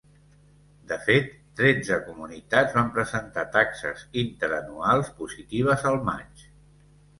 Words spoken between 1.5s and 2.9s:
tretze comunitats van